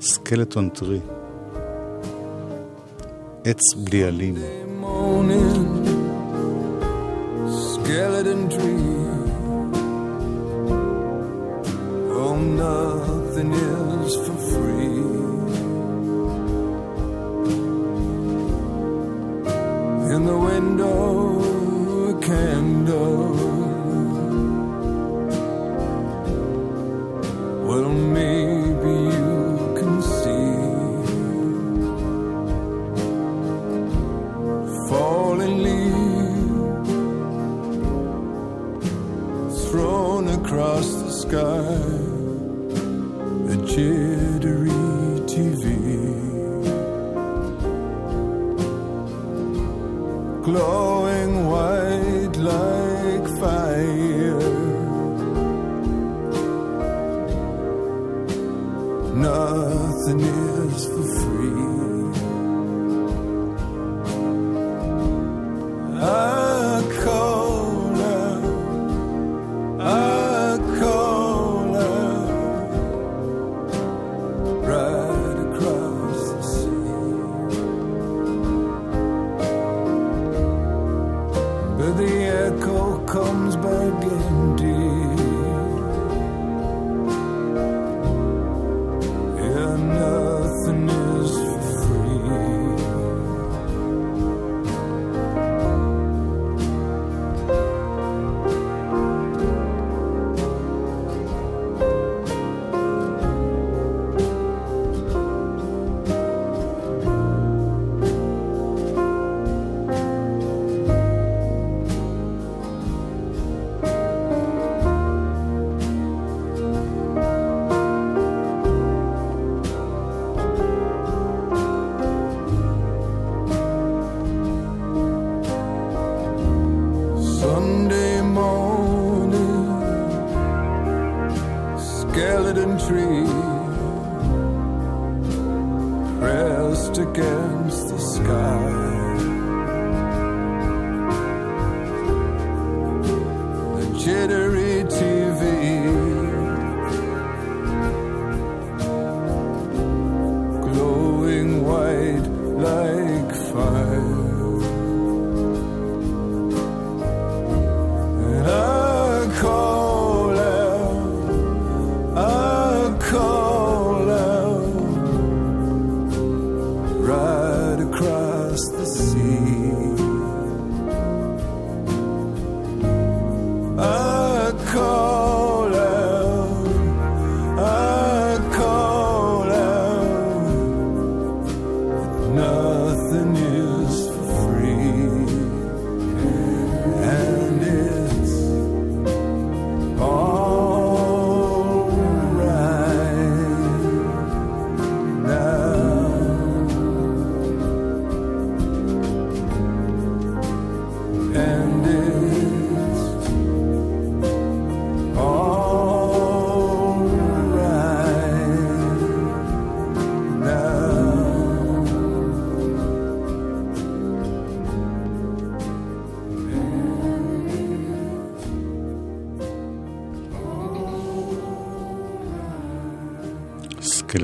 סקלטון 0.00 0.68
טרי. 0.68 1.00
עץ 3.44 3.74
בלי 3.76 4.04
עלים. 4.04 4.34
morning, 4.80 5.86
skeleton 7.60 8.48
tree. 8.48 9.09
Nothing 12.60 13.52
is 13.52 14.14
for 14.24 14.36
free. 14.50 15.00
In 20.14 20.20
the 20.30 20.38
window, 20.48 20.98
a 22.10 22.14
candle. 22.28 23.20
Well, 27.66 27.88
maybe 28.14 28.39
Nothing 59.20 60.20
is 60.20 60.86
for 60.86 61.20
free. 61.20 61.79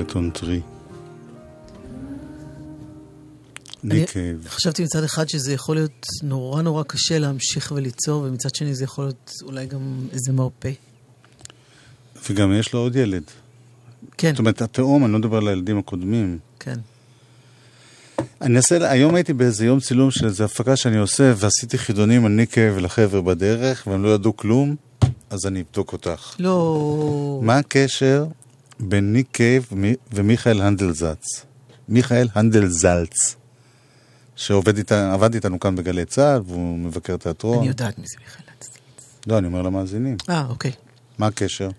סקלטון 0.07 0.29
טרי. 0.29 0.61
הניק 3.83 4.09
קייב. 4.09 4.47
חשבתי 4.49 4.83
מצד 4.83 5.03
אחד 5.03 5.29
שזה 5.29 5.53
יכול 5.53 5.75
להיות 5.75 6.05
נורא 6.23 6.61
נורא 6.61 6.83
קשה 6.83 7.19
להמשיך 7.19 7.71
וליצור, 7.75 8.23
ומצד 8.23 8.55
שני 8.55 8.75
זה 8.75 8.83
יכול 8.83 9.05
להיות 9.05 9.31
אולי 9.43 9.65
גם 9.65 10.07
איזה 10.13 10.31
מרפא. 10.31 10.71
וגם 12.29 12.53
יש 12.53 12.73
לו 12.73 12.79
עוד 12.79 12.95
ילד. 12.95 13.23
כן. 14.17 14.31
זאת 14.31 14.39
אומרת, 14.39 14.61
התאום, 14.61 15.05
אני 15.05 15.13
לא 15.13 15.19
מדבר 15.19 15.37
על 15.37 15.47
הילדים 15.47 15.77
הקודמים. 15.77 16.39
כן. 16.59 16.79
אני 18.41 18.57
אעשה, 18.57 18.91
היום 18.91 19.15
הייתי 19.15 19.33
באיזה 19.33 19.65
יום 19.65 19.79
צילום 19.79 20.11
של 20.11 20.25
איזו 20.25 20.43
הפקה 20.43 20.75
שאני 20.75 20.97
עושה, 20.97 21.33
ועשיתי 21.37 21.77
חידונים 21.77 22.25
על 22.25 22.31
ניק 22.31 22.53
קייב 22.53 22.73
ולחבר'ה 22.77 23.21
בדרך, 23.21 23.87
והם 23.87 24.03
לא 24.03 24.09
ידעו 24.09 24.37
כלום, 24.37 24.75
אז 25.29 25.45
אני 25.45 25.61
אבדוק 25.61 25.93
אותך. 25.93 26.35
לא... 26.39 27.39
מה 27.43 27.57
הקשר 27.57 28.25
בין 28.79 29.13
ניק 29.13 29.27
קייב 29.31 29.67
ומי- 29.71 29.95
ומיכאל 30.13 30.61
הנדלזלץ? 30.61 31.23
מיכאל 31.89 32.27
הנדלזלץ, 32.35 33.35
שעובד 34.35 34.77
איתה, 34.77 35.13
עבד 35.13 35.33
איתנו 35.33 35.59
כאן 35.59 35.75
בגלי 35.75 36.05
צה"ל, 36.05 36.41
והוא 36.45 36.77
מבקר 36.77 37.17
תיאטרון. 37.17 37.57
אני 37.59 37.67
יודעת 37.67 37.99
מי 37.99 38.05
זה 38.07 38.15
מיכאל. 38.19 38.43
לא, 39.27 39.37
אני 39.37 39.47
אומר 39.47 39.61
למאזינים. 39.61 40.17
אה, 40.29 40.45
אוקיי. 40.49 40.71
מה 41.17 41.27
הקשר? 41.27 41.69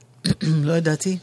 לא 0.42 0.72
ידעתי. 0.72 1.18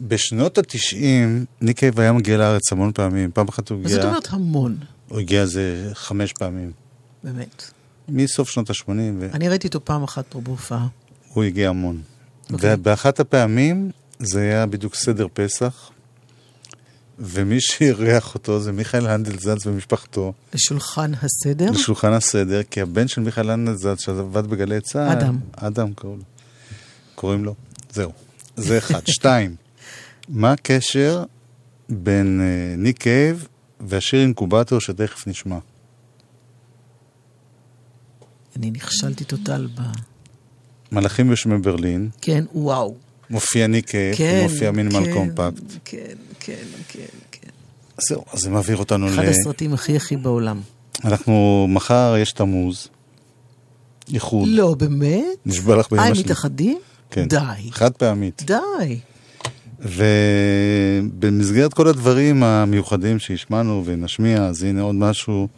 בשנות 0.00 0.58
התשעים, 0.58 1.44
ניק 1.60 1.78
קייב 1.78 2.00
היה 2.00 2.12
מגיע 2.12 2.38
לארץ 2.38 2.72
המון 2.72 2.92
פעמים. 2.92 3.30
פעם 3.30 3.48
אחת 3.48 3.68
הוא 3.68 3.78
מה 3.78 3.84
הגיע... 3.84 3.96
זאת 3.96 4.04
אומרת 4.04 4.28
המון? 4.30 4.76
הוא 5.08 5.18
הגיע 5.20 5.42
איזה 5.42 5.90
חמש 5.94 6.32
פעמים. 6.32 6.72
באמת. 7.24 7.70
מסוף 8.08 8.50
שנות 8.50 8.70
ה-80, 8.70 8.86
והוא 8.88 9.30
אני 9.34 9.48
ראיתי 9.48 9.66
אותו 9.66 9.84
פעם 9.84 10.02
אחת 10.02 10.24
פה 10.28 10.40
בהופעה. 10.40 10.86
הגיע 11.36 11.68
המון. 11.68 12.02
אוקיי. 12.52 12.74
ובאחת 12.74 13.20
הפעמים, 13.20 13.90
זה 14.18 14.40
היה 14.40 14.66
בדיוק 14.66 14.94
סדר 14.94 15.26
פסח, 15.32 15.90
ומי 17.18 17.60
שאירח 17.60 18.34
אותו 18.34 18.60
זה 18.60 18.72
מיכאל 18.72 19.06
הנדלזץ 19.06 19.66
ומשפחתו, 19.66 20.32
לשולחן 20.54 21.12
הסדר? 21.22 21.70
לשולחן 21.70 22.12
הסדר, 22.12 22.62
כי 22.62 22.80
הבן 22.80 23.08
של 23.08 23.20
מיכאל 23.20 23.50
הנדלזץ, 23.50 24.00
שעבד 24.00 24.46
בגלי 24.46 24.80
צה"ל, 24.80 25.08
אדם. 25.08 25.38
אדם 25.56 25.94
קראו 25.94 26.16
לו. 26.16 26.22
קוראים 27.14 27.44
לו. 27.44 27.54
זהו. 27.92 28.12
זה 28.56 28.78
אחד. 28.78 29.06
שתיים, 29.16 29.56
מה 30.28 30.52
הקשר 30.52 31.24
בין 31.88 32.40
אה, 32.40 32.76
ניק 32.76 32.98
קייב 32.98 33.48
והשיר 33.80 34.20
אינקובטור 34.20 34.80
שתכף 34.80 35.26
נשמע? 35.26 35.58
אני 38.56 38.70
נכשלתי 38.70 39.24
total 39.24 39.68
ב... 39.74 39.80
מלאכים 40.92 41.30
בשמי 41.30 41.58
ברלין, 41.58 42.10
כן, 42.20 42.44
וואו. 42.52 42.96
מופיע 43.34 43.66
ניק 43.66 43.90
קייב, 43.90 44.16
כן, 44.16 44.40
מופיע 44.42 44.70
מינימל 44.70 45.04
כן, 45.04 45.12
קומפקט. 45.12 45.62
כן, 45.84 45.98
כן, 46.40 46.52
כן, 46.88 47.00
כן. 47.30 47.48
זהו, 48.08 48.24
אז 48.32 48.40
זה 48.40 48.50
מעביר 48.50 48.76
אותנו 48.76 49.08
אחד 49.08 49.24
ל... 49.24 49.28
הסרטים 49.28 49.74
הכי 49.74 49.96
הכי 49.96 50.16
בעולם. 50.16 50.60
אנחנו, 51.04 51.66
מחר 51.70 52.14
יש 52.18 52.32
תמוז 52.32 52.88
איחוד. 54.14 54.48
לא, 54.48 54.74
באמת? 54.78 55.24
נשבע 55.46 55.76
לך 55.76 55.86
אה, 55.86 55.90
באמא 55.90 56.02
הם 56.08 56.14
שלי. 56.14 56.24
מתאחדים? 56.24 56.78
כן. 57.10 57.28
די. 57.28 57.70
חד 57.70 57.92
פעמית. 57.92 58.42
די. 58.46 58.98
ובמסגרת 61.18 61.74
כל 61.74 61.88
הדברים 61.88 62.42
המיוחדים 62.42 63.18
שהשמענו 63.18 63.82
ונשמיע, 63.84 64.44
אז 64.44 64.62
הנה 64.62 64.82
עוד 64.82 64.94
משהו 64.94 65.48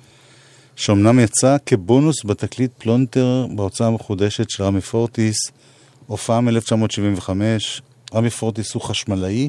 שאומנם 0.77 1.21
יצא 1.21 1.57
כבונוס 1.67 2.17
בתקליט 2.25 2.71
פלונטר 2.79 3.47
בהוצאה 3.55 3.87
המחודשת 3.87 4.51
של 4.51 4.63
רמי 4.63 4.81
פורטיס, 4.81 5.37
הופעה 6.07 6.41
מ-1975. 6.41 7.31
רמי 8.15 8.31
פורטיס 8.31 8.75
הוא 8.75 8.83
חשמלאי, 8.83 9.49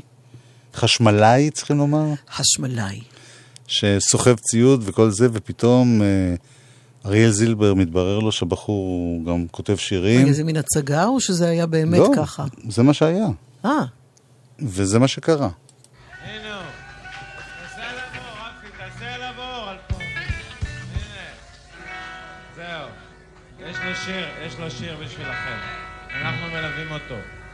חשמלאי 0.74 1.50
צריכים 1.52 1.78
לומר, 1.78 2.06
חשמלאי. 2.32 3.02
שסוחב 3.68 4.36
ציוד 4.36 4.82
וכל 4.86 5.10
זה, 5.10 5.28
ופתאום 5.34 6.02
אה, 6.02 6.36
אריאל 7.06 7.32
זילבר 7.32 7.74
מתברר 7.74 8.20
לו 8.20 8.32
שהבחור 8.32 8.86
הוא 8.88 9.26
גם 9.26 9.46
כותב 9.52 9.76
שירים. 9.76 10.26
רגע, 10.26 10.32
זה 10.32 10.44
מין 10.44 10.58
הצגה 10.58 11.06
או 11.06 11.20
שזה 11.20 11.50
היה 11.50 11.66
באמת 11.66 12.00
לא, 12.00 12.12
ככה? 12.16 12.46
זה 12.70 12.84
מה 12.84 12.94
שהיה, 12.94 13.28
אה, 13.66 13.86
וזה 14.60 15.00
מה 15.00 15.08
שקרה. 15.08 15.50
יש 23.70 23.78
לו 23.86 23.96
שיר, 24.06 24.26
יש 24.46 24.60
לו 24.60 24.72
שיר 24.72 24.98
בשבילכם. 25.04 25.87
אנחנו 26.16 26.48
מלווים 26.52 26.92
אותו. 26.92 27.16
בתוך 27.16 27.47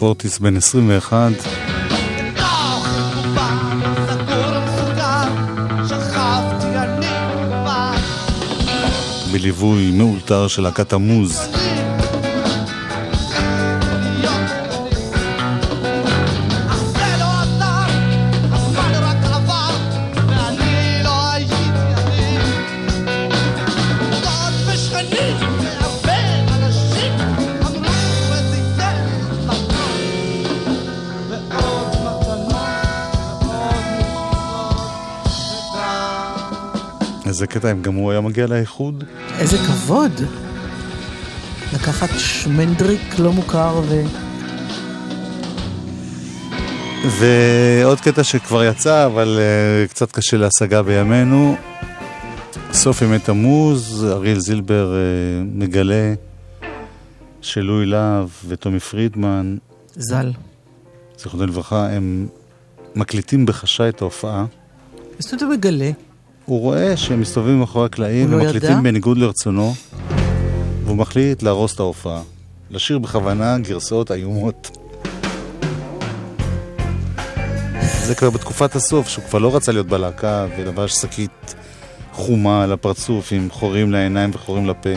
פורטיס 0.00 0.38
בן 0.38 0.56
21, 0.56 1.32
שכבתי 5.88 6.66
אני 6.66 7.06
לבד. 7.50 7.98
בליווי 9.32 9.90
מאולתר 9.90 10.48
של 10.48 10.62
להקת 10.62 10.92
המוז. 10.92 11.59
איזה 37.40 37.46
קטע, 37.46 37.72
אם 37.72 37.82
גם 37.82 37.94
הוא 37.94 38.10
היה 38.10 38.20
מגיע 38.20 38.46
לאיחוד? 38.46 39.04
איזה 39.38 39.56
כבוד. 39.58 40.12
לקחת 41.74 42.08
שמנדריק 42.18 43.18
לא 43.18 43.32
מוכר 43.32 43.80
ו... 43.84 44.02
ועוד 47.18 48.00
קטע 48.00 48.24
שכבר 48.24 48.64
יצא, 48.64 49.06
אבל 49.06 49.38
uh, 49.38 49.90
קצת 49.90 50.12
קשה 50.12 50.36
להשגה 50.36 50.82
בימינו. 50.82 51.56
סוף 52.72 53.02
ימי 53.02 53.18
תמוז, 53.18 54.06
אריאל 54.10 54.38
זילבר 54.38 54.92
uh, 54.92 55.58
מגלה 55.58 56.14
שלואי 57.40 57.86
להב 57.86 58.28
וטומי 58.48 58.80
פרידמן, 58.80 59.56
ז"ל. 59.96 60.32
זיכרונו 61.18 61.46
לברכה, 61.46 61.90
הם 61.90 62.26
מקליטים 62.94 63.46
בחשאי 63.46 63.88
את 63.88 64.00
ההופעה. 64.00 64.44
אז 65.18 65.24
אתה 65.24 65.46
מגלה. 65.46 65.90
הוא 66.50 66.60
רואה 66.60 66.96
שהם 66.96 67.20
מסתובבים 67.20 67.58
מאחורי 67.58 67.86
הקלעים 67.86 68.30
הוא 68.30 68.38
לא 68.38 68.42
ומקליטים 68.42 68.70
ידע? 68.70 68.80
בניגוד 68.80 69.18
לרצונו, 69.18 69.74
והוא 70.84 70.96
מחליט 70.96 71.42
להרוס 71.42 71.74
את 71.74 71.80
ההופעה. 71.80 72.22
לשיר 72.70 72.98
בכוונה 72.98 73.58
גרסאות 73.58 74.10
איומות. 74.10 74.78
זה 78.04 78.14
כבר 78.14 78.30
בתקופת 78.30 78.76
הסוף, 78.76 79.08
שהוא 79.08 79.24
כבר 79.24 79.38
לא 79.38 79.56
רצה 79.56 79.72
להיות 79.72 79.86
בלהקה 79.86 80.46
ולבש 80.58 80.92
שקית 80.92 81.54
חומה 82.12 82.62
על 82.62 82.72
הפרצוף 82.72 83.32
עם 83.32 83.48
חורים 83.50 83.92
לעיניים 83.92 84.30
וחורים 84.34 84.66
לפה. 84.66 84.90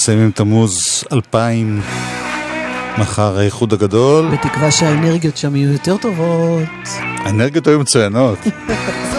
מסיימים 0.00 0.30
תמוז 0.30 1.04
2000, 1.12 1.80
מחר 2.98 3.38
האיחוד 3.38 3.72
הגדול. 3.72 4.28
בתקווה 4.32 4.70
שהאנרגיות 4.70 5.36
שם 5.36 5.56
יהיו 5.56 5.72
יותר 5.72 5.96
טובות. 5.96 6.68
האנרגיות 7.24 7.66
היו 7.66 7.80
מצוינות. 7.80 8.38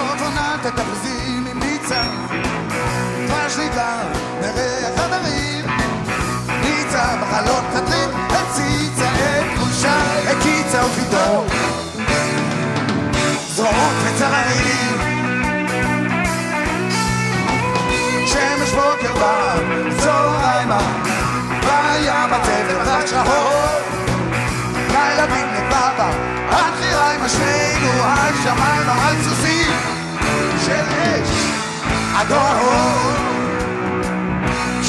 הדור 32.22 32.38
ההוא, 32.38 33.13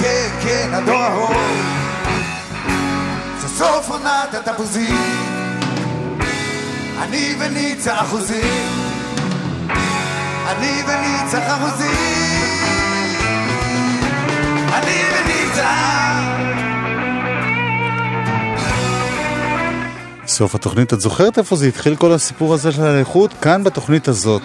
כן, 0.00 0.28
כן, 0.42 0.70
הדור 0.72 0.96
ההוא, 0.96 1.34
זה 3.40 3.48
סוף 3.48 3.90
עונת 3.90 4.34
התפוזים, 4.34 4.96
אני 6.98 7.34
וניצה 7.38 8.00
אחוזים, 8.00 8.68
אני 10.46 10.82
וניצה 10.86 11.56
אחוזים, 11.56 12.58
אני 14.72 15.02
וניצה. 15.12 15.70
סוף 20.26 20.54
התוכנית, 20.54 20.92
את 20.92 21.00
זוכרת 21.00 21.38
איפה 21.38 21.56
זה 21.56 21.66
התחיל 21.66 21.96
כל 21.96 22.12
הסיפור 22.12 22.54
הזה 22.54 22.72
של 22.72 22.84
האיכות? 22.86 23.34
כאן 23.40 23.64
בתוכנית 23.64 24.08
הזאת, 24.08 24.42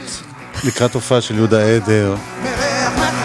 לקראת 0.63 0.93
הופעה 0.93 1.21
של 1.21 1.35
יהודה 1.35 1.75
עדר, 1.75 2.15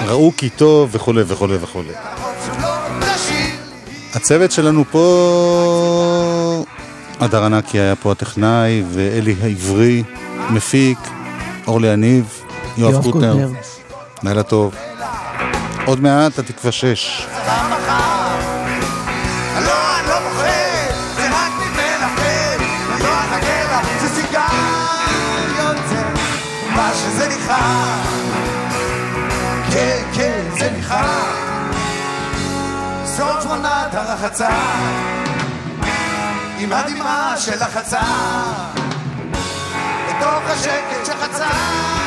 ראו 0.07 0.33
כי 0.37 0.49
טוב 0.49 0.91
וכולי 0.93 1.22
וכולי 1.26 1.57
וכולי. 1.61 1.93
הצוות 4.14 4.53
שלנו 4.53 4.85
פה, 4.91 6.64
הדר 7.20 7.45
ענקי 7.45 7.80
היה 7.80 7.97
פה 7.97 8.12
הטכנאי, 8.12 8.83
ואלי 8.93 9.35
העברי, 9.43 10.03
מפיק, 10.51 10.99
אורלי 11.66 11.93
יניב, 11.93 12.43
יואב 12.78 13.03
קוטנר. 13.03 13.33
קוטנר. 13.33 13.51
לילה 14.22 14.43
טוב. 14.43 14.74
עוד 15.87 16.01
מעט 16.01 16.39
התקווה 16.39 16.72
6. 16.72 17.26
הרחצה, 34.23 34.49
עם 36.59 36.73
הדמעה 36.73 37.35
של 37.39 37.62
החצה, 37.62 38.03
בתוך 40.09 40.51
השקט 40.51 41.07
שחצה. 41.07 42.02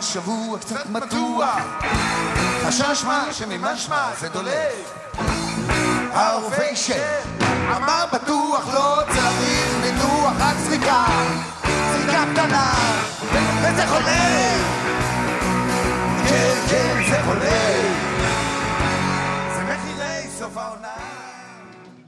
כן 0.00 0.06
עבר 0.06 0.12
שבוע 0.12 0.58
קצת 0.58 0.86
מתוח. 0.90 1.58
חשש 2.66 3.04
מה? 3.04 3.24
שממשמע 3.32 4.08
זה 4.20 4.28
דולק 4.28 4.72
הרופא 6.12 6.62
אישר. 6.62 7.02
אמר 7.76 8.04
בטוח 8.12 8.68
לא 8.74 9.02
צריך 9.14 9.74
ניתוח 9.82 10.32
רק 10.38 10.56
זריקה. 10.56 11.04
זריקה 11.92 12.24
קטנה. 12.32 12.74
וזה 13.62 13.86
חולה. 13.86 14.56
כן 16.28 16.54
כן 16.70 17.02
זה 17.10 17.22
חולה 17.24 18.09